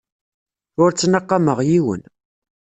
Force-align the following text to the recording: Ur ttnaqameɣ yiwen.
Ur 0.81 0.89
ttnaqameɣ 0.91 1.59
yiwen. 1.69 2.01